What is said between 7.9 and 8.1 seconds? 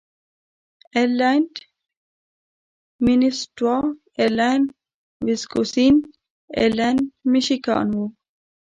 و.